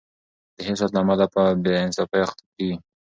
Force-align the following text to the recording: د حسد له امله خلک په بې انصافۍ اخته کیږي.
د 0.55 0.57
حسد 0.67 0.89
له 0.93 0.99
امله 1.03 1.15
خلک 1.19 1.31
په 1.35 1.43
بې 1.63 1.73
انصافۍ 1.85 2.19
اخته 2.25 2.43
کیږي. 2.55 2.75